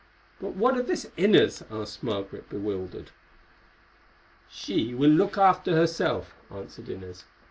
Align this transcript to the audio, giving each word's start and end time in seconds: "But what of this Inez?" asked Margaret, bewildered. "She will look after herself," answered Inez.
"But 0.39 0.55
what 0.55 0.79
of 0.79 0.87
this 0.87 1.11
Inez?" 1.15 1.61
asked 1.69 2.01
Margaret, 2.01 2.49
bewildered. 2.49 3.11
"She 4.49 4.95
will 4.95 5.11
look 5.11 5.37
after 5.37 5.75
herself," 5.75 6.33
answered 6.49 6.89
Inez. 6.89 7.25